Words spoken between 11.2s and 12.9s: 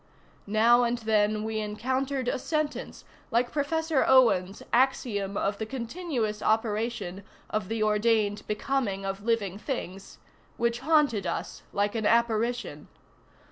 us like an apparition.